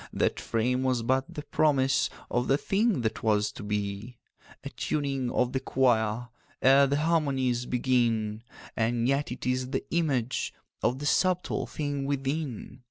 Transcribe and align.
That 0.11 0.39
frame 0.39 0.81
was 0.81 1.03
but 1.03 1.31
the 1.31 1.43
promise 1.43 2.09
of 2.31 2.47
The 2.47 2.57
thing 2.57 3.01
that 3.01 3.21
was 3.21 3.51
to 3.51 3.61
be— 3.61 4.17
'A 4.63 4.69
tuning 4.71 5.29
of 5.29 5.53
the 5.53 5.59
choir 5.59 6.29
Ere 6.59 6.87
the 6.87 6.97
harmonies 6.97 7.67
begin; 7.67 8.41
And 8.75 9.07
yet 9.07 9.31
it 9.31 9.45
is 9.45 9.69
the 9.69 9.85
image 9.93 10.55
Of 10.81 10.97
the 10.97 11.05
subtle 11.05 11.67
thing 11.67 12.05
within. 12.05 12.79